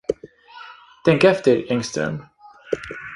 Tänk 1.03 1.23
efter, 1.23 1.71
Engström! 1.71 2.23